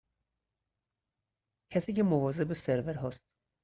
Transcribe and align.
کسی 1.69 1.93
که 1.93 2.03
مواظب 2.03 2.53
سرورها 2.53 3.07
است. 3.07 3.21